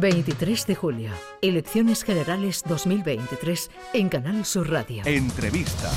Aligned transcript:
23 0.00 0.66
de 0.66 0.74
julio, 0.74 1.10
Elecciones 1.40 2.02
Generales 2.02 2.64
2023 2.66 3.70
en 3.92 4.08
Canal 4.08 4.44
Sur 4.44 4.68
Radio. 4.68 5.02
Entrevista. 5.06 5.88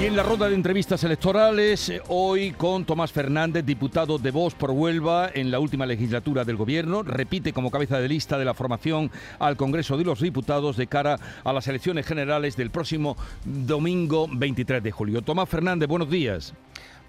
Y 0.00 0.06
en 0.06 0.16
la 0.16 0.22
ronda 0.22 0.48
de 0.48 0.54
entrevistas 0.54 1.04
electorales, 1.04 1.90
eh, 1.90 2.00
hoy 2.08 2.52
con 2.52 2.84
Tomás 2.84 3.12
Fernández, 3.12 3.64
diputado 3.64 4.18
de 4.18 4.30
Voz 4.30 4.54
por 4.54 4.70
Huelva 4.72 5.30
en 5.32 5.50
la 5.50 5.60
última 5.60 5.86
legislatura 5.86 6.44
del 6.44 6.56
Gobierno, 6.56 7.02
repite 7.02 7.52
como 7.52 7.70
cabeza 7.70 8.00
de 8.00 8.08
lista 8.08 8.36
de 8.38 8.46
la 8.46 8.54
formación 8.54 9.10
al 9.38 9.56
Congreso 9.56 9.96
de 9.96 10.04
los 10.04 10.20
Diputados 10.20 10.76
de 10.76 10.86
cara 10.88 11.20
a 11.44 11.52
las 11.52 11.68
elecciones 11.68 12.04
generales 12.06 12.56
del 12.56 12.70
próximo 12.70 13.16
domingo 13.44 14.26
23 14.32 14.82
de 14.82 14.90
julio. 14.90 15.22
Tomás 15.22 15.48
Fernández, 15.48 15.88
buenos 15.88 16.10
días. 16.10 16.54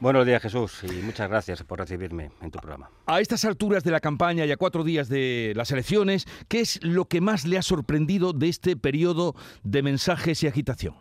Buenos 0.02 0.26
días 0.26 0.42
Jesús 0.42 0.84
y 0.84 1.04
muchas 1.04 1.30
gracias 1.30 1.62
por 1.62 1.78
recibirme 1.78 2.32
en 2.42 2.50
tu 2.50 2.58
programa. 2.58 2.90
A 3.06 3.20
estas 3.20 3.46
alturas 3.46 3.84
de 3.84 3.92
la 3.92 4.00
campaña 4.00 4.48
y 4.48 4.52
a 4.52 4.58
cuatro 4.58 4.84
días 4.84 5.10
de 5.10 5.54
las 5.56 5.70
elecciones, 5.70 6.26
¿qué 6.48 6.62
es 6.62 6.84
lo 6.84 7.05
que 7.05 7.22
más 7.22 7.46
le 7.46 7.59
ha 7.59 7.62
sorprendido 7.62 8.34
de 8.34 8.50
este 8.50 8.76
periodo 8.76 9.36
de 9.62 9.84
mensajes 9.84 10.42
y 10.42 10.48
agitación? 10.48 10.95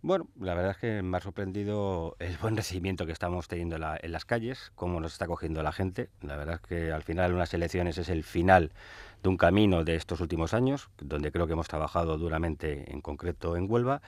Bueno, 0.00 0.26
la 0.40 0.54
verdad 0.54 0.72
es 0.72 0.78
que 0.78 1.00
me 1.00 1.16
ha 1.16 1.20
sorprendido 1.20 2.16
el 2.18 2.36
buen 2.38 2.56
recibimiento 2.56 3.06
que 3.06 3.12
estamos 3.12 3.46
teniendo 3.46 3.76
en, 3.76 4.10
las 4.10 4.24
calles, 4.24 4.72
cómo 4.74 4.98
nos 4.98 5.12
está 5.12 5.28
cogiendo 5.28 5.62
la 5.62 5.70
gente. 5.70 6.10
La 6.22 6.36
verdad 6.36 6.56
es 6.56 6.68
que 6.68 6.90
al 6.90 7.04
final 7.04 7.32
unas 7.32 7.54
elecciones 7.54 7.98
es 7.98 8.08
el 8.08 8.24
final 8.24 8.72
de 9.22 9.28
un 9.28 9.36
camino 9.36 9.84
de 9.84 9.94
estos 9.94 10.20
últimos 10.20 10.54
años, 10.54 10.90
donde 10.98 11.30
creo 11.30 11.46
que 11.46 11.52
hemos 11.52 11.68
trabajado 11.68 12.18
duramente, 12.18 12.92
en 12.92 13.00
concreto 13.00 13.56
en 13.56 13.70
Huelva. 13.70 14.02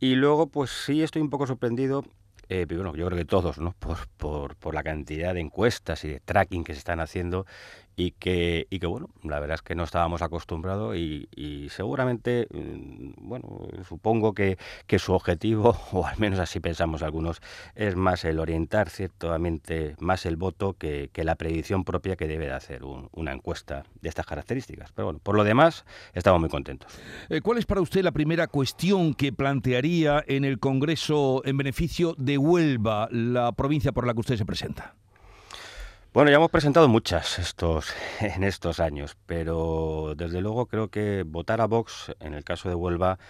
Y 0.00 0.16
luego, 0.16 0.48
pues 0.48 0.70
sí 0.70 1.04
estoy 1.04 1.22
un 1.22 1.30
poco 1.30 1.46
sorprendido 1.46 2.02
eh, 2.48 2.66
bueno, 2.68 2.94
yo 2.96 3.06
creo 3.06 3.18
que 3.18 3.24
todos, 3.24 3.58
¿no? 3.58 3.74
Por, 3.78 4.08
por, 4.16 4.56
por, 4.56 4.74
la 4.74 4.82
cantidad 4.82 5.34
de 5.34 5.40
encuestas 5.40 6.04
y 6.04 6.08
de 6.08 6.20
tracking 6.20 6.64
que 6.64 6.72
se 6.72 6.78
están 6.78 7.00
haciendo 7.00 7.46
y 7.98 8.12
que, 8.12 8.68
y 8.70 8.78
que 8.78 8.86
bueno, 8.86 9.10
la 9.24 9.40
verdad 9.40 9.56
es 9.56 9.62
que 9.62 9.74
no 9.74 9.82
estábamos 9.82 10.22
acostumbrados 10.22 10.96
y, 10.96 11.66
seguramente, 11.70 12.46
mm, 12.48 13.28
bueno, 13.28 13.66
supongo 13.88 14.34
que, 14.34 14.56
que, 14.86 15.00
su 15.00 15.14
objetivo, 15.14 15.76
o 15.92 16.06
al 16.06 16.16
menos 16.16 16.38
así 16.38 16.60
pensamos 16.60 17.02
algunos, 17.02 17.42
es 17.74 17.96
más 17.96 18.24
el 18.24 18.38
orientar 18.38 18.88
ciertamente 18.88 19.96
más 19.98 20.26
el 20.26 20.36
voto 20.36 20.74
que, 20.74 21.10
que 21.12 21.24
la 21.24 21.34
predicción 21.34 21.82
propia 21.82 22.14
que 22.14 22.28
debe 22.28 22.46
de 22.46 22.52
hacer 22.52 22.84
un, 22.84 23.08
una 23.10 23.32
encuesta 23.32 23.82
de 24.00 24.08
estas 24.08 24.26
características. 24.26 24.92
Pero 24.92 25.06
bueno, 25.06 25.20
por 25.20 25.34
lo 25.34 25.42
demás, 25.42 25.84
estamos 26.14 26.38
muy 26.38 26.48
contentos. 26.48 26.96
Eh, 27.28 27.40
¿Cuál 27.40 27.58
es 27.58 27.66
para 27.66 27.80
usted 27.80 28.04
la 28.04 28.12
primera 28.12 28.46
cuestión 28.46 29.12
que 29.12 29.32
plantearía 29.32 30.22
en 30.28 30.44
el 30.44 30.60
Congreso 30.60 31.42
en 31.44 31.56
beneficio 31.56 32.14
de 32.16 32.38
Huelva, 32.38 33.08
la 33.10 33.50
provincia 33.50 33.90
por 33.90 34.06
la 34.06 34.14
que 34.14 34.20
usted 34.20 34.36
se 34.36 34.46
presenta? 34.46 34.94
Bueno, 36.18 36.32
ya 36.32 36.38
hemos 36.38 36.50
presentado 36.50 36.88
muchas 36.88 37.38
estos, 37.38 37.94
en 38.20 38.42
estos 38.42 38.80
años, 38.80 39.16
pero 39.26 40.14
desde 40.16 40.40
luego 40.40 40.66
creo 40.66 40.88
que 40.88 41.22
votar 41.22 41.60
a 41.60 41.66
Vox, 41.66 42.12
en 42.18 42.34
el 42.34 42.42
caso 42.42 42.68
de 42.68 42.74
Huelva, 42.74 43.20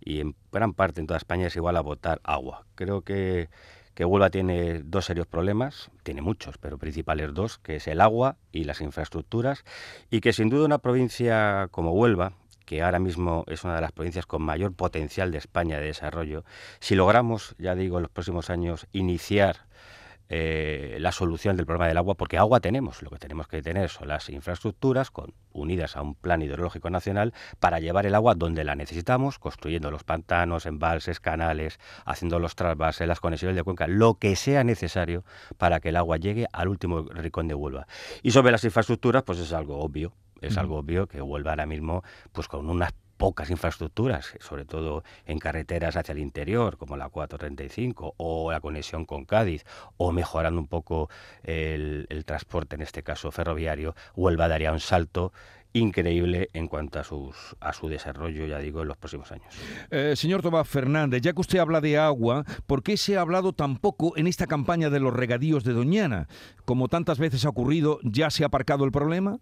y 0.00 0.20
en 0.20 0.34
gran 0.50 0.72
parte 0.72 1.02
en 1.02 1.06
toda 1.06 1.18
España, 1.18 1.48
es 1.48 1.56
igual 1.56 1.76
a 1.76 1.82
votar 1.82 2.22
agua. 2.24 2.64
Creo 2.74 3.02
que, 3.02 3.50
que 3.92 4.06
Huelva 4.06 4.30
tiene 4.30 4.80
dos 4.82 5.04
serios 5.04 5.26
problemas, 5.26 5.90
tiene 6.04 6.22
muchos, 6.22 6.56
pero 6.56 6.78
principales 6.78 7.34
dos, 7.34 7.58
que 7.58 7.76
es 7.76 7.86
el 7.86 8.00
agua 8.00 8.38
y 8.50 8.64
las 8.64 8.80
infraestructuras, 8.80 9.62
y 10.10 10.22
que 10.22 10.32
sin 10.32 10.48
duda 10.48 10.64
una 10.64 10.78
provincia 10.78 11.68
como 11.70 11.92
Huelva, 11.92 12.32
que 12.64 12.80
ahora 12.80 12.98
mismo 12.98 13.44
es 13.48 13.64
una 13.64 13.74
de 13.74 13.82
las 13.82 13.92
provincias 13.92 14.24
con 14.24 14.40
mayor 14.40 14.72
potencial 14.72 15.32
de 15.32 15.36
España 15.36 15.78
de 15.78 15.84
desarrollo, 15.84 16.46
si 16.80 16.94
logramos, 16.94 17.54
ya 17.58 17.74
digo, 17.74 17.98
en 17.98 18.04
los 18.04 18.10
próximos 18.10 18.48
años 18.48 18.86
iniciar 18.92 19.68
eh, 20.28 20.98
la 21.00 21.12
solución 21.12 21.56
del 21.56 21.64
problema 21.64 21.88
del 21.88 21.96
agua, 21.96 22.14
porque 22.14 22.36
agua 22.36 22.60
tenemos. 22.60 23.02
Lo 23.02 23.10
que 23.10 23.18
tenemos 23.18 23.48
que 23.48 23.62
tener 23.62 23.88
son 23.88 24.08
las 24.08 24.28
infraestructuras 24.28 25.10
con, 25.10 25.32
unidas 25.52 25.96
a 25.96 26.02
un 26.02 26.14
plan 26.14 26.42
hidrológico 26.42 26.90
nacional 26.90 27.32
para 27.60 27.80
llevar 27.80 28.06
el 28.06 28.14
agua 28.14 28.34
donde 28.34 28.64
la 28.64 28.74
necesitamos, 28.74 29.38
construyendo 29.38 29.90
los 29.90 30.04
pantanos, 30.04 30.66
embalses, 30.66 31.20
canales, 31.20 31.78
haciendo 32.04 32.38
los 32.38 32.54
trasvases, 32.56 33.08
las 33.08 33.20
conexiones 33.20 33.56
de 33.56 33.62
cuenca, 33.62 33.86
lo 33.86 34.14
que 34.14 34.36
sea 34.36 34.64
necesario 34.64 35.24
para 35.56 35.80
que 35.80 35.88
el 35.90 35.96
agua 35.96 36.18
llegue 36.18 36.46
al 36.52 36.68
último 36.68 37.02
rincón 37.02 37.48
de 37.48 37.54
Huelva. 37.54 37.86
Y 38.22 38.32
sobre 38.32 38.52
las 38.52 38.64
infraestructuras, 38.64 39.22
pues 39.22 39.38
es 39.38 39.52
algo 39.52 39.78
obvio. 39.78 40.12
Es 40.40 40.56
algo 40.56 40.78
obvio 40.78 41.08
que 41.08 41.20
Huelva 41.20 41.50
ahora 41.50 41.66
mismo, 41.66 42.04
pues 42.30 42.46
con 42.46 42.70
unas 42.70 42.92
pocas 43.18 43.50
infraestructuras, 43.50 44.34
sobre 44.40 44.64
todo 44.64 45.02
en 45.26 45.38
carreteras 45.38 45.96
hacia 45.96 46.12
el 46.12 46.20
interior, 46.20 46.78
como 46.78 46.96
la 46.96 47.10
435, 47.10 48.14
o 48.16 48.50
la 48.50 48.60
conexión 48.60 49.04
con 49.04 49.26
Cádiz, 49.26 49.64
o 49.98 50.12
mejorando 50.12 50.60
un 50.60 50.68
poco 50.68 51.10
el, 51.42 52.06
transporte, 52.24 52.76
en 52.76 52.82
este 52.82 53.02
caso 53.02 53.30
ferroviario, 53.30 53.94
Huelva 54.14 54.48
daría 54.48 54.72
un 54.72 54.80
salto 54.80 55.32
increíble 55.72 56.48
en 56.54 56.66
cuanto 56.66 56.98
a, 56.98 57.04
sus, 57.04 57.56
a 57.60 57.72
su 57.72 57.88
desarrollo, 57.88 58.46
ya 58.46 58.58
digo, 58.58 58.82
en 58.82 58.88
los 58.88 58.96
próximos 58.96 59.30
años. 59.32 59.46
Eh, 59.90 60.14
señor 60.16 60.40
Tomás 60.40 60.66
Fernández, 60.66 61.20
ya 61.20 61.32
que 61.32 61.40
usted 61.40 61.58
habla 61.58 61.80
de 61.80 61.98
agua, 61.98 62.44
¿por 62.66 62.82
qué 62.82 62.96
se 62.96 63.16
ha 63.16 63.20
hablado 63.20 63.52
tan 63.52 63.76
poco 63.76 64.16
en 64.16 64.26
esta 64.26 64.46
campaña 64.46 64.90
de 64.90 65.00
los 65.00 65.12
regadíos 65.12 65.64
de 65.64 65.74
Doñana? 65.74 66.28
Como 66.64 66.88
tantas 66.88 67.18
veces 67.18 67.44
ha 67.44 67.50
ocurrido, 67.50 67.98
¿ya 68.02 68.30
se 68.30 68.44
ha 68.44 68.46
aparcado 68.46 68.84
el 68.84 68.92
problema? 68.92 69.40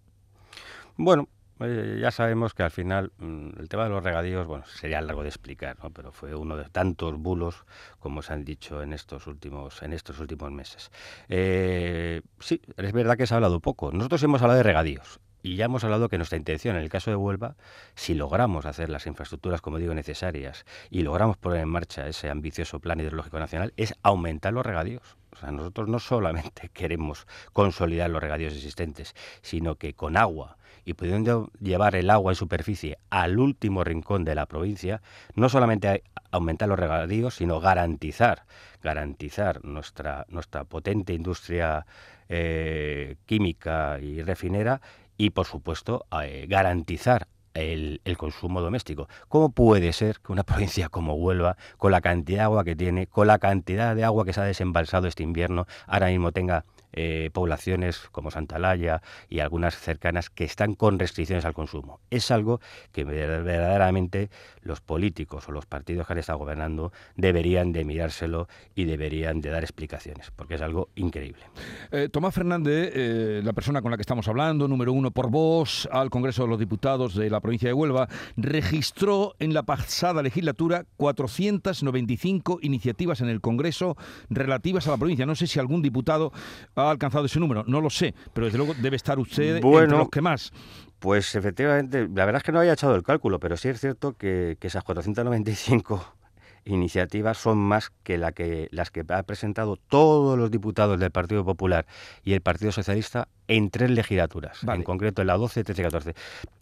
Bueno, 0.96 1.28
ya 1.58 2.10
sabemos 2.10 2.52
que 2.54 2.62
al 2.62 2.70
final 2.70 3.12
mm, 3.18 3.58
el 3.58 3.68
tema 3.68 3.84
de 3.84 3.90
los 3.90 4.04
regadíos, 4.04 4.46
bueno, 4.46 4.64
sería 4.66 5.00
largo 5.00 5.22
de 5.22 5.28
explicar, 5.28 5.76
¿no? 5.82 5.90
pero 5.90 6.12
fue 6.12 6.34
uno 6.34 6.56
de 6.56 6.64
tantos 6.64 7.16
bulos 7.16 7.64
como 7.98 8.22
se 8.22 8.34
han 8.34 8.44
dicho 8.44 8.82
en 8.82 8.92
estos 8.92 9.26
últimos, 9.26 9.82
en 9.82 9.92
estos 9.92 10.18
últimos 10.20 10.50
meses. 10.52 10.90
Eh, 11.28 12.20
sí, 12.40 12.60
es 12.76 12.92
verdad 12.92 13.16
que 13.16 13.26
se 13.26 13.34
ha 13.34 13.36
hablado 13.36 13.60
poco. 13.60 13.90
Nosotros 13.92 14.22
hemos 14.22 14.42
hablado 14.42 14.58
de 14.58 14.64
regadíos 14.64 15.20
y 15.46 15.54
ya 15.54 15.66
hemos 15.66 15.84
hablado 15.84 16.08
que 16.08 16.18
nuestra 16.18 16.36
intención 16.36 16.74
en 16.74 16.82
el 16.82 16.88
caso 16.88 17.10
de 17.10 17.16
Huelva, 17.16 17.54
si 17.94 18.14
logramos 18.14 18.66
hacer 18.66 18.90
las 18.90 19.06
infraestructuras, 19.06 19.60
como 19.60 19.78
digo, 19.78 19.94
necesarias 19.94 20.66
y 20.90 21.02
logramos 21.02 21.36
poner 21.36 21.60
en 21.60 21.68
marcha 21.68 22.08
ese 22.08 22.28
ambicioso 22.28 22.80
plan 22.80 22.98
hidrológico 22.98 23.38
nacional, 23.38 23.72
es 23.76 23.94
aumentar 24.02 24.52
los 24.52 24.66
regadíos. 24.66 25.16
O 25.30 25.36
sea, 25.36 25.52
nosotros 25.52 25.88
no 25.88 26.00
solamente 26.00 26.68
queremos 26.74 27.28
consolidar 27.52 28.10
los 28.10 28.20
regadíos 28.20 28.54
existentes, 28.54 29.14
sino 29.40 29.76
que 29.76 29.94
con 29.94 30.16
agua 30.16 30.58
y 30.86 30.94
pudiendo 30.94 31.50
llevar 31.60 31.96
el 31.96 32.08
agua 32.08 32.32
en 32.32 32.36
superficie 32.36 32.96
al 33.10 33.38
último 33.38 33.84
rincón 33.84 34.24
de 34.24 34.36
la 34.36 34.46
provincia, 34.46 35.02
no 35.34 35.48
solamente 35.48 36.04
aumentar 36.30 36.68
los 36.68 36.78
regadíos, 36.78 37.34
sino 37.34 37.60
garantizar, 37.60 38.44
garantizar 38.82 39.64
nuestra, 39.64 40.26
nuestra 40.28 40.64
potente 40.64 41.12
industria 41.12 41.84
eh, 42.28 43.16
química 43.26 43.98
y 44.00 44.22
refinera 44.22 44.80
y, 45.18 45.30
por 45.30 45.46
supuesto, 45.46 46.06
eh, 46.22 46.46
garantizar 46.48 47.26
el, 47.54 48.00
el, 48.04 48.16
consumo 48.16 48.60
doméstico. 48.60 49.08
¿Cómo 49.28 49.50
puede 49.50 49.92
ser 49.92 50.20
que 50.20 50.30
una 50.30 50.42
provincia 50.44 50.88
como 50.88 51.14
Huelva, 51.14 51.56
con 51.78 51.90
la 51.90 52.00
cantidad 52.00 52.38
de 52.38 52.44
agua 52.44 52.64
que 52.64 52.76
tiene, 52.76 53.08
con 53.08 53.26
la 53.26 53.40
cantidad 53.40 53.96
de 53.96 54.04
agua 54.04 54.24
que 54.24 54.32
se 54.32 54.40
ha 54.40 54.44
desembalsado 54.44 55.08
este 55.08 55.24
invierno, 55.24 55.66
ahora 55.88 56.08
mismo 56.08 56.30
tenga 56.30 56.64
eh, 56.92 57.30
poblaciones 57.32 58.00
como 58.12 58.30
Santalaya 58.30 59.02
y 59.28 59.40
algunas 59.40 59.76
cercanas 59.76 60.30
que 60.30 60.44
están 60.44 60.74
con 60.74 60.98
restricciones 60.98 61.44
al 61.44 61.54
consumo. 61.54 62.00
Es 62.10 62.30
algo 62.30 62.60
que 62.92 63.04
verdaderamente 63.04 64.30
los 64.62 64.80
políticos 64.80 65.48
o 65.48 65.52
los 65.52 65.66
partidos 65.66 66.06
que 66.06 66.12
han 66.14 66.18
estado 66.18 66.38
gobernando 66.38 66.92
deberían 67.16 67.72
de 67.72 67.84
mirárselo 67.84 68.48
y 68.74 68.84
deberían 68.84 69.40
de 69.40 69.50
dar 69.50 69.62
explicaciones, 69.62 70.30
porque 70.34 70.54
es 70.54 70.62
algo 70.62 70.88
increíble. 70.94 71.44
Eh, 71.90 72.08
Tomás 72.10 72.34
Fernández, 72.34 72.92
eh, 72.94 73.40
la 73.44 73.52
persona 73.52 73.82
con 73.82 73.90
la 73.90 73.96
que 73.96 74.02
estamos 74.02 74.28
hablando, 74.28 74.68
número 74.68 74.92
uno 74.92 75.10
por 75.10 75.30
voz 75.30 75.88
al 75.92 76.10
Congreso 76.10 76.42
de 76.42 76.48
los 76.48 76.58
Diputados 76.58 77.14
de 77.14 77.30
la 77.30 77.40
provincia 77.40 77.68
de 77.68 77.72
Huelva, 77.72 78.08
registró 78.36 79.34
en 79.38 79.54
la 79.54 79.62
pasada 79.64 80.22
legislatura 80.22 80.84
495 80.96 82.58
iniciativas 82.62 83.20
en 83.20 83.28
el 83.28 83.40
Congreso 83.40 83.96
relativas 84.30 84.86
a 84.88 84.90
la 84.92 84.96
provincia. 84.96 85.26
No 85.26 85.34
sé 85.34 85.46
si 85.46 85.58
algún 85.58 85.82
diputado 85.82 86.32
ha 86.76 86.90
alcanzado 86.90 87.24
ese 87.24 87.40
número, 87.40 87.64
no 87.66 87.80
lo 87.80 87.90
sé, 87.90 88.14
pero 88.32 88.46
desde 88.46 88.58
luego 88.58 88.74
debe 88.74 88.96
estar 88.96 89.18
usted 89.18 89.56
entre 89.56 89.88
los 89.88 90.08
que 90.10 90.20
más. 90.20 90.52
Pues 90.98 91.34
efectivamente, 91.34 92.08
la 92.14 92.24
verdad 92.24 92.36
es 92.36 92.42
que 92.42 92.52
no 92.52 92.60
había 92.60 92.72
echado 92.72 92.94
el 92.94 93.02
cálculo, 93.02 93.38
pero 93.40 93.56
sí 93.56 93.68
es 93.68 93.80
cierto 93.80 94.14
que, 94.14 94.56
que 94.60 94.68
esas 94.68 94.84
495 94.84 96.16
iniciativas 96.66 97.38
son 97.38 97.58
más 97.58 97.90
que, 98.02 98.18
la 98.18 98.32
que 98.32 98.68
las 98.70 98.90
que 98.90 99.04
ha 99.08 99.22
presentado 99.22 99.76
todos 99.76 100.38
los 100.38 100.50
diputados 100.50 101.00
del 101.00 101.10
Partido 101.10 101.44
Popular 101.44 101.86
y 102.24 102.34
el 102.34 102.40
Partido 102.40 102.72
Socialista 102.72 103.28
en 103.48 103.70
tres 103.70 103.90
legislaturas, 103.90 104.58
en 104.64 104.82
concreto 104.82 105.22
en 105.22 105.28
la 105.28 105.36
12, 105.36 105.62
13 105.62 105.80
y 105.80 105.84
14. 105.84 106.14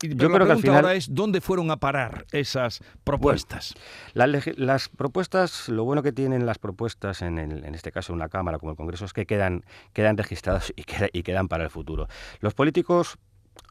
Yo 0.02 0.30
creo 0.30 0.46
que 0.46 0.52
al 0.52 0.60
final 0.60 0.76
ahora 0.76 0.94
es 0.94 1.14
dónde 1.14 1.40
fueron 1.40 1.70
a 1.70 1.78
parar 1.78 2.26
esas 2.32 2.82
propuestas. 3.04 3.74
las, 4.12 4.88
propuestas, 4.90 5.68
lo 5.70 5.84
bueno 5.84 6.02
que 6.02 6.12
tienen 6.12 6.44
las 6.44 6.58
propuestas 6.58 7.22
en, 7.22 7.38
en 7.38 7.74
este 7.74 7.90
caso 7.90 8.12
una 8.12 8.28
cámara 8.28 8.58
como 8.58 8.72
el 8.72 8.76
Congreso 8.76 9.06
es 9.06 9.14
que 9.14 9.24
quedan 9.24 9.64
quedan 9.92 10.16
registradas 10.16 10.72
y, 10.76 10.84
y 11.18 11.22
quedan 11.22 11.48
para 11.48 11.64
el 11.64 11.70
futuro. 11.70 12.08
Los 12.40 12.54
políticos 12.54 13.18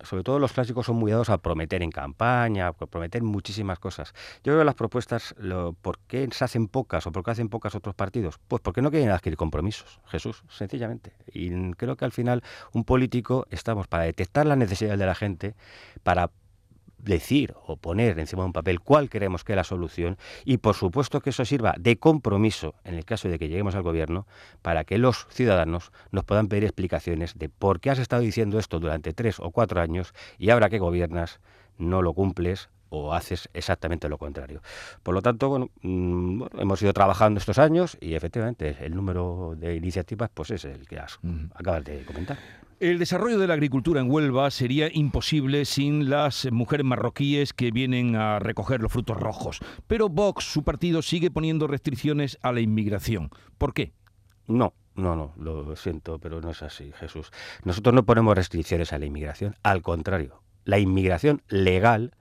sobre 0.04 0.24
todo 0.24 0.40
los 0.40 0.54
clásicos, 0.54 0.86
son 0.86 0.98
muy 0.98 1.12
dados 1.12 1.30
a 1.30 1.38
prometer 1.38 1.82
en 1.82 1.92
campaña, 1.92 2.68
a 2.68 2.74
prometer 2.74 3.24
muchísimas 3.24 3.80
cosas. 3.80 4.14
Yo 4.44 4.58
que 4.58 4.64
las 4.64 4.76
propuestas, 4.76 5.36
¿por 5.82 6.00
qué 6.08 6.28
se 6.32 6.44
hacen 6.44 6.68
pocas 6.68 7.08
o 7.08 7.12
por 7.12 7.24
qué 7.24 7.32
hacen 7.32 7.50
pocas 7.50 7.76
otros 7.76 7.96
partidos? 7.96 8.40
Pues 8.48 8.62
porque 8.62 8.82
no 8.82 8.92
quieren 8.92 9.12
adquirir 9.12 9.38
compromisos, 9.38 10.00
Jesús, 10.08 10.44
sencillamente. 10.50 11.14
Y 11.32 11.72
creo 11.74 11.96
que 11.96 12.06
al 12.06 12.12
final 12.12 12.44
un 12.74 12.84
político 12.84 13.48
estamos 13.50 13.88
para 13.88 14.04
detectar 14.04 14.46
las 14.46 14.58
necesidades 14.58 15.00
de 15.00 15.06
la 15.06 15.16
gente, 15.16 15.56
para 16.04 16.32
decir 17.04 17.54
o 17.66 17.78
poner 17.78 18.18
encima 18.20 18.44
de 18.44 18.48
un 18.48 18.54
papel 18.54 18.80
cuál 18.80 19.10
queremos 19.10 19.44
que 19.44 19.54
es 19.54 19.58
la 19.58 19.64
solución 19.64 20.18
y 20.46 20.58
por 20.58 20.76
supuesto 20.76 21.22
que 21.22 21.32
eso 21.32 21.46
sirva 21.46 21.76
de 21.78 21.98
compromiso 21.98 22.76
en 22.84 22.96
el 22.96 23.06
caso 23.06 23.30
de 23.30 23.38
que 23.38 23.50
lleguemos 23.50 23.76
al 23.76 23.84
gobierno 23.84 24.26
para 24.62 24.84
que 24.84 24.98
los 24.98 25.28
ciudadanos 25.30 25.92
nos 26.12 26.24
puedan 26.24 26.48
pedir 26.48 26.64
explicaciones 26.64 27.38
de 27.38 27.50
por 27.50 27.80
qué 27.80 27.90
has 27.90 28.00
estado 28.00 28.22
diciendo 28.22 28.60
esto 28.60 28.80
durante 28.80 29.14
tres 29.14 29.40
o 29.40 29.52
cuatro 29.52 29.82
años 29.82 30.14
y 30.38 30.50
ahora 30.50 30.70
que 30.70 30.80
gobiernas 30.80 31.40
no 31.78 32.02
lo 32.02 32.14
cumples 32.14 32.70
o 32.90 33.14
haces 33.14 33.50
exactamente 33.54 34.08
lo 34.08 34.20
contrario. 34.20 34.62
Por 35.02 35.16
lo 35.16 35.24
tanto, 35.24 35.50
bueno, 35.50 35.70
mm, 35.82 36.44
hemos 36.60 36.82
ido 36.84 36.94
trabajando 36.94 37.40
estos 37.40 37.58
años 37.58 37.98
y 38.00 38.14
efectivamente 38.14 38.78
el 38.82 38.96
número 38.96 39.56
de 39.58 39.76
iniciativas 39.76 40.30
pues 40.32 40.52
es 40.52 40.66
el 40.66 40.88
que 40.88 41.00
has, 41.00 41.20
acabas 41.56 41.84
de 41.84 42.06
comentar. 42.06 42.38
El 42.80 43.00
desarrollo 43.00 43.40
de 43.40 43.48
la 43.48 43.54
agricultura 43.54 44.02
en 44.02 44.10
Huelva 44.10 44.50
sería 44.52 44.90
imposible 44.92 45.66
sin 45.66 46.10
las 46.10 46.52
mujeres 46.52 46.86
marroquíes 46.86 47.54
que 47.54 47.72
vienen 47.72 48.16
a 48.16 48.40
recoger 48.40 48.82
los 48.82 48.92
frutos 48.92 49.18
rojos. 49.18 49.60
Pero 49.88 50.10
Vox, 50.10 50.46
su 50.46 50.64
partido, 50.64 51.02
sigue 51.02 51.32
poniendo 51.32 51.68
restricciones 51.68 52.38
a 52.42 52.52
la 52.52 52.62
inmigración. 52.62 53.30
¿Por 53.58 53.74
qué? 53.74 53.94
No, 54.48 54.74
no, 54.96 55.16
no, 55.16 55.34
lo 55.38 55.76
siento, 55.76 56.20
pero 56.20 56.42
no 56.42 56.52
es 56.52 56.62
así, 56.64 56.92
Jesús. 57.00 57.32
Nosotros 57.64 57.94
no 57.94 58.04
ponemos 58.06 58.36
restricciones 58.36 58.92
a 58.92 59.00
la 59.00 59.06
inmigración, 59.06 59.56
al 59.64 59.82
contrario. 59.82 60.42
La 60.66 60.80
inmigración 60.80 61.42
legal 61.48 62.14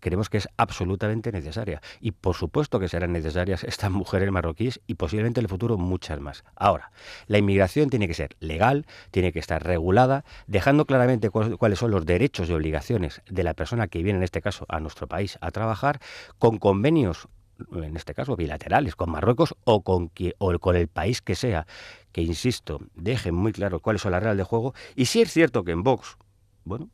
creemos 0.00 0.28
que 0.28 0.38
es 0.38 0.48
absolutamente 0.56 1.32
necesaria. 1.32 1.80
Y 2.00 2.12
por 2.12 2.36
supuesto 2.36 2.80
que 2.80 2.88
serán 2.88 3.12
necesarias 3.12 3.64
estas 3.64 3.90
mujeres 3.90 4.30
marroquíes 4.30 4.80
y 4.86 4.94
posiblemente 4.94 5.40
en 5.40 5.44
el 5.44 5.48
futuro 5.48 5.78
muchas 5.78 6.20
más. 6.20 6.44
Ahora, 6.56 6.92
la 7.26 7.38
inmigración 7.38 7.90
tiene 7.90 8.08
que 8.08 8.14
ser 8.14 8.36
legal, 8.40 8.86
tiene 9.10 9.32
que 9.32 9.38
estar 9.38 9.62
regulada, 9.62 10.24
dejando 10.46 10.84
claramente 10.84 11.30
cuáles 11.30 11.78
son 11.78 11.90
los 11.90 12.06
derechos 12.06 12.48
y 12.48 12.52
obligaciones 12.52 13.22
de 13.28 13.42
la 13.44 13.54
persona 13.54 13.88
que 13.88 14.02
viene, 14.02 14.18
en 14.18 14.24
este 14.24 14.42
caso, 14.42 14.66
a 14.68 14.80
nuestro 14.80 15.06
país 15.06 15.38
a 15.40 15.50
trabajar, 15.50 16.00
con 16.38 16.58
convenios 16.58 17.28
en 17.72 17.96
este 17.96 18.14
caso 18.14 18.36
bilaterales 18.36 18.94
con 18.94 19.10
Marruecos 19.10 19.54
o 19.64 19.82
con, 19.82 20.12
o 20.38 20.58
con 20.58 20.76
el 20.76 20.88
país 20.88 21.20
que 21.20 21.34
sea, 21.34 21.66
que 22.12 22.22
insisto, 22.22 22.80
dejen 22.94 23.34
muy 23.34 23.52
claro 23.52 23.80
cuáles 23.80 24.02
son 24.02 24.12
las 24.12 24.22
reglas 24.22 24.36
de 24.36 24.44
juego. 24.44 24.74
Y 24.94 25.06
si 25.06 25.20
es 25.20 25.32
cierto 25.32 25.64
que 25.64 25.72
en 25.72 25.82
Vox, 25.82 26.16
bueno, 26.68 26.88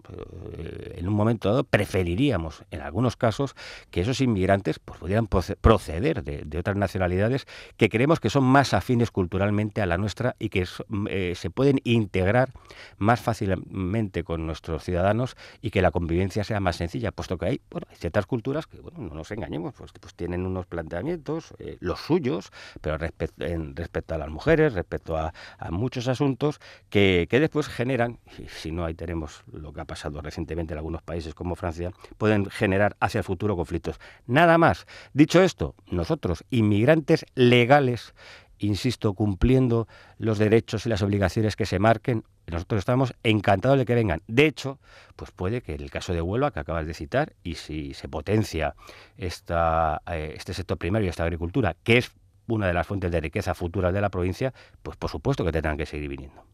eh, 0.56 0.94
en 0.98 1.08
un 1.08 1.14
momento 1.14 1.50
dado 1.50 1.64
preferiríamos, 1.64 2.64
en 2.70 2.80
algunos 2.80 3.16
casos, 3.16 3.54
que 3.90 4.00
esos 4.00 4.20
inmigrantes 4.20 4.78
pues, 4.78 4.98
pudieran 4.98 5.26
proceder 5.26 6.22
de, 6.22 6.58
otras 6.58 6.76
nacionalidades 6.76 7.46
que 7.76 7.88
creemos 7.88 8.20
que 8.20 8.30
son 8.30 8.44
más 8.44 8.72
afines 8.72 9.10
culturalmente 9.10 9.82
a 9.82 9.86
la 9.86 9.98
nuestra 9.98 10.36
y 10.38 10.48
que 10.48 10.66
eh, 11.10 11.32
se 11.34 11.50
pueden 11.50 11.80
integrar 11.84 12.50
más 12.98 13.20
fácilmente 13.20 14.24
con 14.24 14.46
nuestros 14.46 14.84
ciudadanos 14.84 15.36
y 15.60 15.70
que 15.70 15.82
la 15.82 15.90
convivencia 15.90 16.44
sea 16.44 16.60
más 16.60 16.76
sencilla, 16.76 17.12
puesto 17.12 17.36
que 17.36 17.46
hay, 17.46 17.60
bueno, 17.70 17.86
ciertas 17.92 18.26
culturas 18.26 18.66
que, 18.66 18.80
bueno, 18.80 18.98
no 19.00 19.14
nos 19.14 19.30
engañemos, 19.30 19.74
pues, 19.74 19.92
pues 20.00 20.14
tienen 20.14 20.46
unos 20.46 20.66
planteamientos, 20.66 21.54
eh, 21.58 21.76
los 21.80 22.00
suyos, 22.00 22.52
pero 22.80 22.98
respecto, 22.98 23.44
en, 23.44 23.74
respecto 23.74 24.14
a 24.14 24.18
las 24.18 24.28
mujeres, 24.28 24.74
respecto 24.74 25.16
a, 25.16 25.32
muchos 25.70 26.08
asuntos 26.08 26.60
que, 26.88 27.26
que 27.28 27.40
después 27.40 27.68
generan, 27.68 28.18
y 28.38 28.48
si 28.48 28.70
no 28.70 28.84
ahí 28.84 28.94
tenemos 28.94 29.42
lo 29.64 29.72
que 29.72 29.80
ha 29.80 29.84
pasado 29.84 30.20
recientemente 30.20 30.74
en 30.74 30.78
algunos 30.78 31.02
países 31.02 31.34
como 31.34 31.56
Francia, 31.56 31.90
pueden 32.18 32.46
generar 32.46 32.96
hacia 33.00 33.18
el 33.18 33.24
futuro 33.24 33.56
conflictos. 33.56 33.98
Nada 34.26 34.58
más. 34.58 34.86
Dicho 35.12 35.42
esto, 35.42 35.74
nosotros, 35.90 36.44
inmigrantes 36.50 37.26
legales, 37.34 38.14
insisto, 38.58 39.14
cumpliendo 39.14 39.88
los 40.18 40.38
derechos 40.38 40.86
y 40.86 40.88
las 40.88 41.02
obligaciones 41.02 41.56
que 41.56 41.66
se 41.66 41.78
marquen, 41.78 42.24
nosotros 42.46 42.78
estamos 42.78 43.14
encantados 43.22 43.78
de 43.78 43.84
que 43.84 43.94
vengan. 43.94 44.22
De 44.26 44.46
hecho, 44.46 44.78
pues 45.16 45.30
puede 45.30 45.62
que 45.62 45.74
en 45.74 45.80
el 45.80 45.90
caso 45.90 46.12
de 46.12 46.20
Huelva, 46.20 46.50
que 46.50 46.60
acabas 46.60 46.86
de 46.86 46.94
citar, 46.94 47.32
y 47.42 47.54
si 47.54 47.94
se 47.94 48.08
potencia 48.08 48.74
esta, 49.16 50.02
eh, 50.06 50.34
este 50.36 50.54
sector 50.54 50.78
primario, 50.78 51.08
esta 51.08 51.24
agricultura, 51.24 51.74
que 51.82 51.98
es 51.98 52.12
una 52.46 52.66
de 52.66 52.74
las 52.74 52.86
fuentes 52.86 53.10
de 53.10 53.20
riqueza 53.20 53.54
futuras 53.54 53.94
de 53.94 54.00
la 54.00 54.10
provincia, 54.10 54.52
pues 54.82 54.96
por 54.96 55.10
supuesto 55.10 55.44
que 55.44 55.52
tendrán 55.52 55.78
que 55.78 55.86
seguir 55.86 56.08
viniendo. 56.08 56.44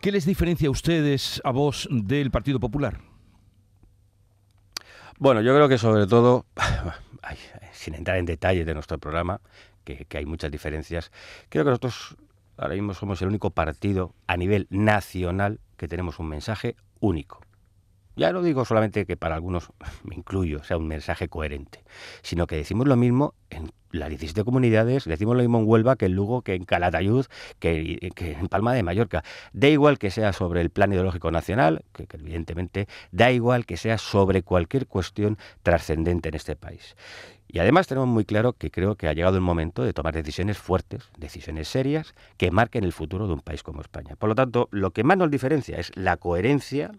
¿Qué 0.00 0.10
les 0.10 0.24
diferencia 0.24 0.68
a 0.68 0.70
ustedes, 0.70 1.42
a 1.44 1.50
vos, 1.50 1.86
del 1.90 2.30
Partido 2.30 2.58
Popular? 2.58 3.02
Bueno, 5.18 5.42
yo 5.42 5.54
creo 5.54 5.68
que 5.68 5.76
sobre 5.76 6.06
todo, 6.06 6.46
sin 7.72 7.94
entrar 7.94 8.16
en 8.16 8.24
detalles 8.24 8.64
de 8.64 8.72
nuestro 8.72 8.96
programa, 8.98 9.42
que, 9.84 10.06
hay 10.14 10.24
muchas 10.24 10.50
diferencias, 10.50 11.12
creo 11.50 11.64
que 11.64 11.70
nosotros 11.70 12.16
ahora 12.56 12.74
mismo 12.74 12.94
somos 12.94 13.20
el 13.20 13.28
único 13.28 13.50
partido 13.50 14.14
a 14.26 14.38
nivel 14.38 14.68
nacional 14.70 15.60
que 15.76 15.86
tenemos 15.86 16.18
un 16.18 16.30
mensaje 16.30 16.76
único. 17.00 17.42
Ya 18.16 18.32
no 18.32 18.42
digo 18.42 18.64
solamente 18.64 19.06
que 19.06 19.16
para 19.16 19.34
algunos, 19.34 19.70
me 20.04 20.14
incluyo, 20.14 20.62
sea 20.62 20.76
un 20.76 20.86
mensaje 20.86 21.28
coherente, 21.28 21.84
sino 22.22 22.46
que 22.46 22.56
decimos 22.56 22.86
lo 22.86 22.96
mismo 22.96 23.34
en 23.50 23.72
las 23.90 24.08
17 24.08 24.44
comunidades, 24.44 25.04
decimos 25.04 25.36
lo 25.36 25.42
mismo 25.42 25.58
en 25.58 25.68
Huelva 25.68 25.96
que 25.96 26.06
en 26.06 26.14
Lugo, 26.14 26.42
que 26.42 26.54
en 26.54 26.64
Calatayud, 26.64 27.26
que, 27.58 27.98
en 28.16 28.48
Palma 28.48 28.74
de 28.74 28.82
Mallorca. 28.82 29.22
Da 29.52 29.68
igual 29.68 29.98
que 29.98 30.10
sea 30.10 30.32
sobre 30.32 30.60
el 30.60 30.70
plan 30.70 30.92
ideológico 30.92 31.30
nacional, 31.30 31.84
que, 31.92 32.06
evidentemente 32.12 32.88
da 33.12 33.30
igual 33.30 33.66
que 33.66 33.76
sea 33.76 33.98
sobre 33.98 34.42
cualquier 34.42 34.86
cuestión 34.86 35.38
trascendente 35.62 36.28
en 36.28 36.34
este 36.34 36.56
país. 36.56 36.96
Y 37.46 37.60
además 37.60 37.86
tenemos 37.86 38.08
muy 38.08 38.24
claro 38.24 38.54
que 38.54 38.70
creo 38.72 38.96
que 38.96 39.06
ha 39.06 39.12
llegado 39.12 39.36
el 39.36 39.42
momento 39.42 39.84
de 39.84 39.92
tomar 39.92 40.14
decisiones 40.14 40.58
fuertes, 40.58 41.08
decisiones 41.16 41.68
serias, 41.68 42.14
que 42.36 42.50
marquen 42.50 42.82
el 42.82 42.92
futuro 42.92 43.28
de 43.28 43.34
un 43.34 43.40
país 43.40 43.62
como 43.62 43.80
España. 43.80 44.16
Por 44.16 44.28
lo 44.28 44.34
tanto, 44.34 44.68
lo 44.72 44.90
que 44.90 45.04
más 45.04 45.18
nos 45.18 45.30
diferencia 45.30 45.76
es 45.78 45.92
la 45.94 46.16
coherencia 46.16 46.90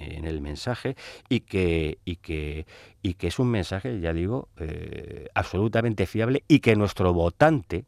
en 0.00 0.24
el 0.24 0.40
mensaje 0.40 0.96
y 1.28 1.40
que, 1.40 1.98
y 2.04 2.16
que, 2.16 2.66
y 3.02 3.14
que 3.14 3.28
es 3.28 3.38
un 3.38 3.48
mensaje, 3.50 4.00
ya 4.00 4.12
digo, 4.12 4.48
eh, 4.58 5.28
absolutamente 5.34 6.06
fiable 6.06 6.44
y 6.48 6.60
que 6.60 6.76
nuestro 6.76 7.12
votante, 7.12 7.84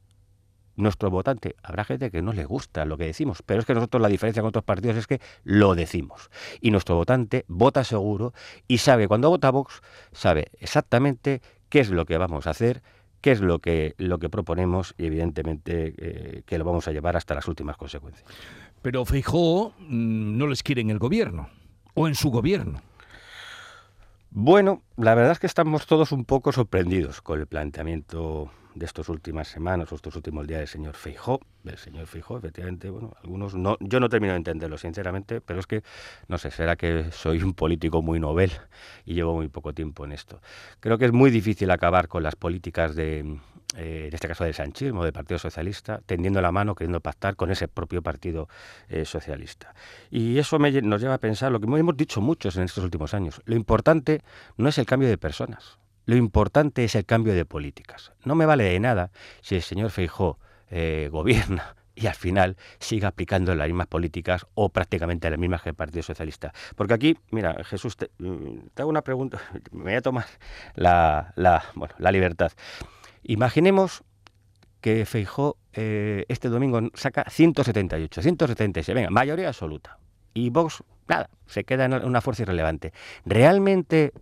nuestro 0.76 1.10
votante, 1.10 1.56
habrá 1.62 1.84
gente 1.84 2.10
que 2.10 2.22
no 2.22 2.32
le 2.32 2.44
gusta 2.44 2.84
lo 2.84 2.96
que 2.96 3.06
decimos, 3.06 3.42
pero 3.44 3.60
es 3.60 3.66
que 3.66 3.74
nosotros 3.74 4.00
la 4.00 4.08
diferencia 4.08 4.42
con 4.42 4.50
otros 4.50 4.64
partidos 4.64 4.96
es 4.96 5.06
que 5.06 5.20
lo 5.44 5.74
decimos. 5.74 6.30
Y 6.60 6.70
nuestro 6.70 6.96
votante 6.96 7.44
vota 7.48 7.84
seguro 7.84 8.32
y 8.68 8.78
sabe, 8.78 9.08
cuando 9.08 9.30
vota 9.30 9.50
Vox, 9.50 9.82
sabe 10.12 10.46
exactamente 10.60 11.40
qué 11.68 11.80
es 11.80 11.90
lo 11.90 12.04
que 12.04 12.18
vamos 12.18 12.46
a 12.46 12.50
hacer, 12.50 12.82
qué 13.20 13.32
es 13.32 13.40
lo 13.40 13.60
que, 13.60 13.94
lo 13.98 14.18
que 14.18 14.28
proponemos 14.28 14.94
y 14.98 15.06
evidentemente 15.06 15.94
eh, 15.96 16.42
que 16.44 16.58
lo 16.58 16.64
vamos 16.64 16.88
a 16.88 16.92
llevar 16.92 17.16
hasta 17.16 17.34
las 17.34 17.48
últimas 17.48 17.76
consecuencias. 17.76 18.28
Pero 18.82 19.04
Feijó 19.04 19.74
mm, 19.78 20.36
no 20.36 20.46
les 20.48 20.62
quiere 20.62 20.80
en 20.82 20.90
el 20.90 20.98
gobierno 20.98 21.48
o 21.94 22.08
en 22.08 22.14
su 22.14 22.30
gobierno? 22.30 22.80
Bueno, 24.30 24.82
la 24.96 25.14
verdad 25.14 25.32
es 25.32 25.38
que 25.38 25.46
estamos 25.46 25.86
todos 25.86 26.10
un 26.10 26.24
poco 26.24 26.52
sorprendidos 26.52 27.20
con 27.20 27.40
el 27.40 27.46
planteamiento 27.46 28.50
de 28.74 28.86
estas 28.86 29.08
últimas 29.08 29.48
semanas 29.48 29.92
o 29.92 29.94
estos 29.94 30.16
últimos 30.16 30.46
días 30.46 30.60
del 30.60 30.68
señor 30.68 30.94
Feijó. 30.94 31.40
El 31.64 31.78
señor 31.78 32.06
Feijó, 32.06 32.38
efectivamente, 32.38 32.90
bueno, 32.90 33.14
algunos 33.22 33.54
no, 33.54 33.76
yo 33.80 34.00
no 34.00 34.08
termino 34.08 34.32
de 34.32 34.38
entenderlo, 34.38 34.78
sinceramente, 34.78 35.40
pero 35.40 35.60
es 35.60 35.66
que, 35.66 35.82
no 36.28 36.38
sé, 36.38 36.50
será 36.50 36.76
que 36.76 37.10
soy 37.12 37.42
un 37.42 37.54
político 37.54 38.02
muy 38.02 38.18
novel 38.18 38.52
y 39.04 39.14
llevo 39.14 39.34
muy 39.34 39.48
poco 39.48 39.72
tiempo 39.72 40.04
en 40.04 40.12
esto. 40.12 40.40
Creo 40.80 40.98
que 40.98 41.06
es 41.06 41.12
muy 41.12 41.30
difícil 41.30 41.70
acabar 41.70 42.08
con 42.08 42.22
las 42.22 42.36
políticas 42.36 42.94
de, 42.94 43.38
eh, 43.76 44.06
en 44.08 44.14
este 44.14 44.28
caso 44.28 44.44
del 44.44 44.54
sanchismo, 44.54 45.02
del 45.04 45.12
Partido 45.12 45.38
Socialista, 45.38 46.00
tendiendo 46.04 46.40
la 46.42 46.52
mano, 46.52 46.74
queriendo 46.74 47.00
pactar 47.00 47.36
con 47.36 47.50
ese 47.50 47.68
propio 47.68 48.02
Partido 48.02 48.48
eh, 48.88 49.04
Socialista. 49.04 49.74
Y 50.10 50.38
eso 50.38 50.58
nos 50.58 51.00
lleva 51.00 51.14
a 51.14 51.18
pensar 51.18 51.52
lo 51.52 51.60
que 51.60 51.66
hemos 51.66 51.96
dicho 51.96 52.20
muchos 52.20 52.56
en 52.56 52.64
estos 52.64 52.84
últimos 52.84 53.14
años. 53.14 53.40
Lo 53.46 53.56
importante 53.56 54.22
no 54.56 54.68
es 54.68 54.78
el 54.78 54.86
cambio 54.86 55.08
de 55.08 55.16
personas, 55.16 55.78
lo 56.04 56.16
importante 56.16 56.84
es 56.84 56.94
el 56.94 57.04
cambio 57.04 57.34
de 57.34 57.44
políticas. 57.44 58.12
No 58.24 58.34
me 58.34 58.46
vale 58.46 58.64
de 58.64 58.80
nada 58.80 59.10
si 59.40 59.54
el 59.54 59.62
señor 59.62 59.90
Feijó 59.90 60.38
eh, 60.70 61.08
gobierna 61.10 61.76
y 61.94 62.06
al 62.06 62.14
final 62.14 62.56
siga 62.78 63.08
aplicando 63.08 63.54
las 63.54 63.66
mismas 63.68 63.86
políticas 63.86 64.46
o 64.54 64.70
prácticamente 64.70 65.28
las 65.30 65.38
mismas 65.38 65.62
que 65.62 65.70
el 65.70 65.74
Partido 65.74 66.02
Socialista. 66.02 66.52
Porque 66.76 66.94
aquí, 66.94 67.18
mira, 67.30 67.62
Jesús, 67.64 67.96
te, 67.96 68.10
mm, 68.18 68.58
hago 68.76 68.88
una 68.88 69.02
pregunta, 69.02 69.40
me 69.72 69.84
voy 69.84 69.94
a 69.94 70.02
tomar 70.02 70.26
la, 70.74 71.32
la, 71.36 71.64
bueno, 71.74 71.94
la 71.98 72.10
libertad. 72.10 72.52
Imaginemos 73.22 74.02
que 74.80 75.06
Feijó 75.06 75.56
eh, 75.74 76.24
este 76.28 76.48
domingo 76.48 76.80
saca 76.94 77.24
178, 77.28 78.20
176, 78.20 78.94
venga, 78.94 79.10
mayoría 79.10 79.48
absoluta. 79.48 79.98
Y 80.34 80.50
Vox, 80.50 80.82
nada, 81.08 81.30
se 81.46 81.64
queda 81.64 81.84
en 81.84 81.94
una 81.94 82.20
fuerza 82.20 82.42
irrelevante. 82.42 82.92
¿Realmente 83.24 84.12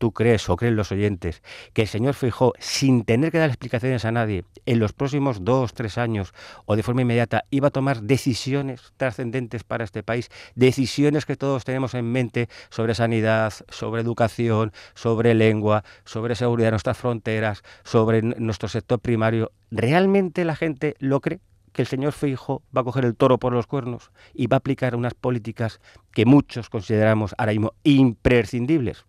tú 0.00 0.12
crees 0.12 0.48
o 0.48 0.56
creen 0.56 0.76
los 0.76 0.90
oyentes 0.92 1.42
que 1.74 1.82
el 1.82 1.88
señor 1.88 2.14
Feijó, 2.14 2.54
sin 2.58 3.04
tener 3.04 3.30
que 3.30 3.38
dar 3.38 3.50
explicaciones 3.50 4.06
a 4.06 4.10
nadie, 4.10 4.44
en 4.64 4.78
los 4.78 4.94
próximos 4.94 5.44
dos, 5.44 5.74
tres 5.74 5.98
años 5.98 6.32
o 6.64 6.74
de 6.74 6.82
forma 6.82 7.02
inmediata 7.02 7.44
iba 7.50 7.68
a 7.68 7.70
tomar 7.70 8.00
decisiones 8.02 8.94
trascendentes 8.96 9.62
para 9.62 9.84
este 9.84 10.02
país, 10.02 10.30
decisiones 10.54 11.26
que 11.26 11.36
todos 11.36 11.64
tenemos 11.64 11.92
en 11.92 12.10
mente 12.10 12.48
sobre 12.70 12.94
sanidad, 12.94 13.52
sobre 13.68 14.00
educación, 14.00 14.72
sobre 14.94 15.34
lengua, 15.34 15.84
sobre 16.04 16.34
seguridad 16.34 16.68
de 16.68 16.72
nuestras 16.72 16.96
fronteras, 16.96 17.62
sobre 17.84 18.22
nuestro 18.22 18.70
sector 18.70 19.00
primario, 19.00 19.52
¿realmente 19.70 20.46
la 20.46 20.56
gente 20.56 20.94
lo 20.98 21.20
cree? 21.20 21.40
que 21.72 21.82
el 21.82 21.88
señor 21.88 22.12
Feijo 22.12 22.62
va 22.76 22.80
a 22.80 22.84
coger 22.84 23.04
el 23.04 23.14
toro 23.14 23.38
por 23.38 23.52
los 23.52 23.68
cuernos 23.68 24.10
y 24.34 24.48
va 24.48 24.56
a 24.56 24.58
aplicar 24.58 24.96
unas 24.96 25.14
políticas 25.14 25.80
que 26.12 26.26
muchos 26.26 26.68
consideramos 26.68 27.32
ahora 27.38 27.52
mismo 27.52 27.74
imprescindibles? 27.84 29.04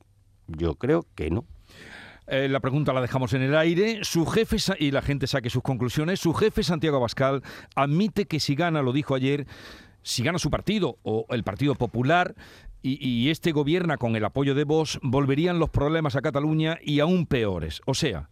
Yo 0.57 0.75
creo 0.75 1.05
que 1.15 1.29
no. 1.29 1.45
Eh, 2.27 2.47
la 2.47 2.59
pregunta 2.59 2.93
la 2.93 3.01
dejamos 3.01 3.33
en 3.33 3.41
el 3.41 3.55
aire. 3.55 3.99
Su 4.03 4.25
jefe, 4.25 4.57
y 4.79 4.91
la 4.91 5.01
gente 5.01 5.27
saque 5.27 5.49
sus 5.49 5.63
conclusiones, 5.63 6.19
su 6.19 6.33
jefe 6.33 6.63
Santiago 6.63 6.97
Abascal 6.97 7.43
admite 7.75 8.25
que 8.25 8.39
si 8.39 8.55
gana, 8.55 8.81
lo 8.81 8.93
dijo 8.93 9.15
ayer, 9.15 9.47
si 10.03 10.23
gana 10.23 10.39
su 10.39 10.49
partido 10.49 10.97
o 11.03 11.25
el 11.29 11.43
Partido 11.43 11.75
Popular 11.75 12.35
y, 12.81 13.05
y 13.05 13.29
este 13.29 13.51
gobierna 13.51 13.97
con 13.97 14.15
el 14.15 14.25
apoyo 14.25 14.55
de 14.55 14.63
Vox, 14.63 14.99
volverían 15.01 15.59
los 15.59 15.69
problemas 15.69 16.15
a 16.15 16.21
Cataluña 16.21 16.77
y 16.81 16.99
aún 16.99 17.25
peores. 17.25 17.81
O 17.85 17.93
sea, 17.93 18.29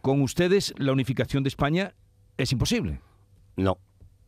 con 0.00 0.20
ustedes 0.20 0.74
la 0.76 0.92
unificación 0.92 1.44
de 1.44 1.48
España 1.48 1.94
es 2.36 2.52
imposible. 2.52 3.00
No, 3.56 3.78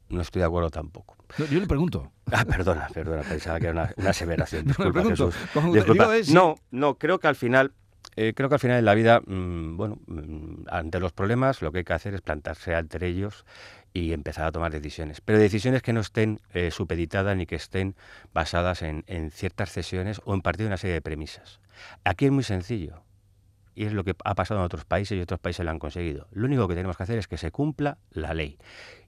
no 0.08 0.20
estoy 0.20 0.40
de 0.40 0.46
acuerdo 0.46 0.70
tampoco. 0.70 1.16
yo 1.38 1.60
le 1.60 1.66
pregunto. 1.66 2.12
Ah, 2.30 2.44
perdona, 2.44 2.88
perdona, 2.92 3.22
pensaba 3.22 3.58
que 3.58 3.68
era 3.68 3.92
una, 3.96 4.10
aseveración. 4.10 4.64
Disculpa, 4.66 5.04
Jesús. 5.04 6.32
No, 6.32 6.56
no, 6.70 6.94
creo 6.96 7.18
que 7.18 7.28
al 7.28 7.36
final 7.36 7.72
eh, 8.16 8.32
creo 8.34 8.48
que 8.48 8.54
al 8.54 8.60
final 8.60 8.76
de 8.76 8.82
la 8.82 8.94
vida, 8.94 9.20
mm, 9.20 9.76
bueno, 9.76 9.98
mm, 10.06 10.64
ante 10.70 11.00
los 11.00 11.12
problemas 11.12 11.60
lo 11.62 11.72
que 11.72 11.78
hay 11.78 11.84
que 11.84 11.92
hacer 11.92 12.14
es 12.14 12.22
plantarse 12.22 12.72
entre 12.72 13.08
ellos 13.08 13.44
y 13.92 14.12
empezar 14.12 14.46
a 14.46 14.52
tomar 14.52 14.72
decisiones. 14.72 15.20
Pero 15.20 15.38
decisiones 15.38 15.82
que 15.82 15.92
no 15.92 16.00
estén 16.00 16.40
eh, 16.54 16.70
supeditadas 16.70 17.36
ni 17.36 17.46
que 17.46 17.56
estén 17.56 17.94
basadas 18.32 18.82
en, 18.82 19.04
en, 19.06 19.30
ciertas 19.30 19.70
cesiones 19.72 20.20
o 20.24 20.34
en 20.34 20.42
partido 20.42 20.64
de 20.64 20.68
una 20.68 20.76
serie 20.76 20.94
de 20.94 21.02
premisas. 21.02 21.60
Aquí 22.04 22.26
es 22.26 22.32
muy 22.32 22.44
sencillo 22.44 23.05
y 23.76 23.84
es 23.84 23.92
lo 23.92 24.02
que 24.02 24.16
ha 24.24 24.34
pasado 24.34 24.60
en 24.60 24.64
otros 24.64 24.84
países 24.86 25.16
y 25.16 25.20
otros 25.20 25.38
países 25.38 25.64
lo 25.64 25.70
han 25.70 25.78
conseguido. 25.78 26.26
Lo 26.32 26.46
único 26.46 26.66
que 26.66 26.74
tenemos 26.74 26.96
que 26.96 27.02
hacer 27.02 27.18
es 27.18 27.28
que 27.28 27.36
se 27.36 27.50
cumpla 27.52 27.98
la 28.10 28.32
ley. 28.32 28.58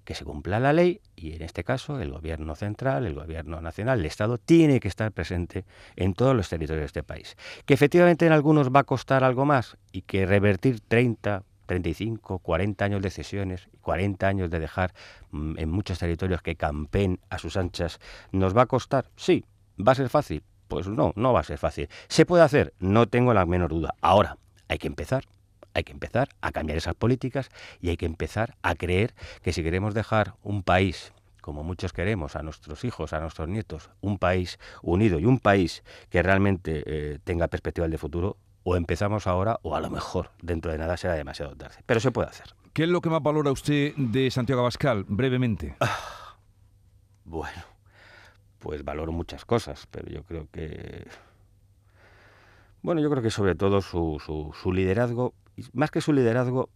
Que 0.05 0.15
se 0.15 0.25
cumpla 0.25 0.61
la 0.61 0.73
ley 0.75 1.01
y 1.17 1.33
en 1.33 1.43
este 1.43 1.65
caso 1.65 2.01
el 2.01 2.13
gobierno 2.13 2.55
central, 2.55 3.07
el 3.07 3.15
gobierno 3.15 3.61
nacional, 3.63 4.01
el 4.01 4.07
Estado 4.07 4.37
tiene 4.37 4.79
que 4.79 4.89
estar 4.89 5.11
presente 5.11 5.65
en 5.97 6.13
todos 6.13 6.37
los 6.37 6.49
territorios 6.51 6.83
de 6.83 6.87
este 6.87 7.03
país. 7.03 7.37
Que 7.65 7.75
efectivamente 7.75 8.27
en 8.27 8.33
algunos 8.33 8.71
va 8.71 8.81
a 8.81 8.85
costar 8.85 9.25
algo 9.25 9.47
más 9.47 9.79
y 9.91 10.03
que 10.03 10.27
revertir 10.27 10.81
30, 10.81 11.45
35, 11.65 12.39
40 12.39 12.85
años 12.85 13.03
de 13.03 13.11
cesiones, 13.11 13.69
40 13.81 14.29
años 14.29 14.51
de 14.51 14.61
dejar 14.61 14.93
mm, 15.31 15.59
en 15.59 15.71
muchos 15.71 15.99
territorios 15.99 16.43
que 16.43 16.57
campen 16.57 17.21
a 17.31 17.39
sus 17.39 17.57
anchas, 17.57 18.01
¿nos 18.33 18.55
va 18.57 18.63
a 18.63 18.67
costar? 18.67 19.11
Sí. 19.17 19.45
¿Va 19.81 19.93
a 19.93 19.95
ser 19.95 20.11
fácil? 20.11 20.43
Pues 20.67 20.89
no, 20.89 21.13
no 21.17 21.33
va 21.33 21.41
a 21.41 21.45
ser 21.45 21.57
fácil. 21.57 21.89
¿Se 22.09 22.27
puede 22.27 22.43
hacer? 22.43 22.75
No 22.79 23.07
tengo 23.07 23.33
la 23.33 23.47
menor 23.47 23.71
duda. 23.71 23.95
Ahora, 24.03 24.37
hay 24.69 24.79
que 24.79 24.87
empezar. 24.87 25.25
Hay 25.75 25.85
que 25.85 25.93
empezar 25.93 26.31
a 26.41 26.51
cambiar 26.51 26.79
esas 26.79 26.95
políticas 26.95 27.51
y 27.81 27.91
hay 27.91 27.97
que 27.97 28.07
empezar 28.07 28.57
a 28.63 28.75
creer 28.75 29.15
que 29.43 29.53
si 29.53 29.63
queremos 29.63 29.95
dejar 29.95 30.35
un 30.43 30.63
país 30.63 31.13
como 31.49 31.65
muchos 31.65 31.95
queremos, 31.95 32.37
a 32.37 32.43
nuestros 32.43 32.85
hijos, 32.85 33.15
a 33.15 33.21
nuestros 33.21 33.49
nietos, 33.49 33.89
un 34.03 34.19
país 34.19 34.59
unido 34.83 35.19
y 35.19 35.25
un 35.25 35.39
país 35.39 35.83
que 36.11 36.23
realmente 36.23 36.83
eh, 36.85 37.19
tenga 37.25 37.49
perspectiva 37.49 37.89
de 37.89 37.97
futuro, 37.97 38.37
o 38.65 38.77
empezamos 38.77 39.27
ahora 39.27 39.59
o 39.63 39.75
a 39.75 39.81
lo 39.81 39.89
mejor 39.89 40.31
dentro 40.43 40.71
de 40.71 40.77
nada 40.77 40.99
será 40.99 41.15
demasiado 41.15 41.57
tarde. 41.57 41.77
Pero 41.87 42.01
se 42.01 42.11
puede 42.11 42.29
hacer. 42.29 42.55
¿Qué 42.75 42.83
es 42.83 42.91
lo 42.91 43.01
que 43.01 43.09
más 43.09 43.23
valora 43.23 43.51
usted 43.51 43.95
de 43.97 44.31
Santiago 44.31 44.61
Abascal, 44.61 45.05
brevemente? 45.09 45.75
Ah, 45.81 46.37
bueno, 47.25 47.63
pues 48.59 48.85
valoro 48.85 49.13
muchas 49.13 49.47
cosas, 49.47 49.89
pero 49.91 50.11
yo 50.11 50.25
creo 50.25 50.49
que 50.53 51.07
bueno, 52.83 53.01
yo 53.01 53.11
creo 53.11 53.23
que 53.23 53.31
sobre 53.31 53.55
todo 53.55 53.81
su, 53.83 54.23
su, 54.55 54.73
liderazgo, 54.73 55.35
más 55.73 55.91
que 55.91 56.01
su 56.01 56.13
liderazgo, 56.13 56.69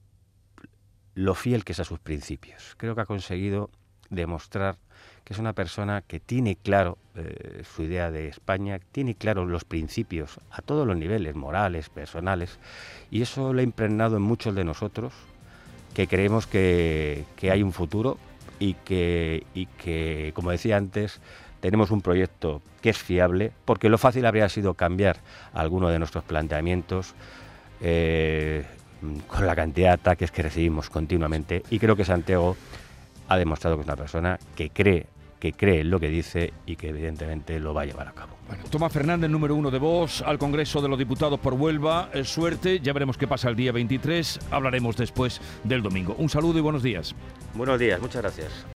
lo 1.15 1.35
fiel 1.35 1.65
que 1.65 1.73
es 1.73 1.81
a 1.81 1.85
sus 1.85 1.99
principios. 1.99 2.75
Creo 2.77 2.95
que 2.95 3.03
ha 3.03 3.07
conseguido 3.07 3.71
demostrar 4.11 4.79
que 5.25 5.33
es 5.33 5.39
una 5.39 5.53
persona 5.53 6.03
que 6.03 6.21
tiene 6.21 6.57
claro 6.57 6.99
eh, 7.15 7.63
su 7.65 7.83
idea 7.83 8.11
de 8.11 8.29
España, 8.29 8.81
tiene 8.93 9.15
claro 9.15 9.47
los 9.47 9.65
principios 9.65 10.41
a 10.51 10.63
todos 10.63 10.87
los 10.87 10.97
niveles, 10.97 11.35
morales, 11.35 11.89
personales, 11.89 12.59
y 13.11 13.23
eso 13.23 13.53
lo 13.53 13.61
ha 13.61 13.63
impregnado 13.63 14.17
en 14.17 14.23
muchos 14.23 14.55
de 14.55 14.65
nosotros, 14.65 15.13
que 15.95 16.07
creemos 16.07 16.47
que, 16.47 17.25
que 17.37 17.51
hay 17.51 17.63
un 17.63 17.73
futuro 17.73 18.19
y 18.59 18.75
que, 18.75 19.47
y 19.55 19.67
que, 19.67 20.33
como 20.35 20.51
decía 20.51 20.77
antes, 20.77 21.21
tenemos 21.63 21.93
un 21.93 22.03
proyecto 22.03 22.61
que 22.81 22.91
es 22.91 22.99
fiable, 22.99 23.53
porque 23.65 23.89
lo 23.89 23.97
fácil 23.97 24.27
habría 24.27 24.49
sido 24.49 24.75
cambiar 24.75 25.19
alguno 25.55 25.91
de 25.91 26.01
nuestros 26.01 26.25
planteamientos 26.25 27.15
eh, 27.81 28.65
con 29.29 29.47
la 29.47 29.55
cantidad 29.55 29.91
de 29.91 29.95
ataques 29.95 30.33
que 30.33 30.43
recibimos 30.43 30.91
continuamente. 30.91 31.63
Y 31.71 31.79
creo 31.79 31.95
que 31.95 32.05
Santiago 32.05 32.57
ha 33.29 33.39
demostrado 33.39 33.77
que 33.77 33.83
es 33.83 33.87
una 33.87 33.97
persona 33.97 34.39
que 34.57 34.71
cree 34.71 35.07
que 35.39 35.53
cree 35.53 35.81
en 35.81 35.91
lo 35.91 35.99
que 35.99 36.09
dice 36.09 36.53
y 36.67 36.77
que 36.77 36.89
evidentemente 36.89 37.59
lo 37.59 37.75
va 37.75 37.83
a 37.83 37.85
llevar 37.85 38.07
a 38.07 38.13
cabo. 38.13 38.37
Bueno, 38.47 38.63
Tomás 38.71 38.93
Fernández, 38.93 39.29
número 39.29 39.57
uno 39.57 39.73
de 39.73 39.79
voz, 39.79 40.23
al 40.23 40.39
Congreso 40.39 40.81
de 40.81 40.89
los 40.89 40.97
Diputados 40.97 41.41
por 41.41 41.55
Huelva. 41.55 42.11
Eh, 42.13 42.25
suerte, 42.25 42.79
ya 42.79 42.93
veremos 42.93 43.19
qué 43.19 43.27
pasa 43.27 43.49
el 43.49 43.57
día 43.57 43.73
23. 43.73 44.39
Hablaremos 44.53 44.97
después 44.97 45.41
del 45.65 45.83
domingo. 45.83 46.15
Un 46.19 46.29
saludo 46.29 46.59
y 46.59 46.61
buenos 46.61 46.85
días. 46.85 47.17
Buenos 47.55 47.81
días, 47.81 48.01
muchas 48.01 48.23
gracias. 48.23 48.65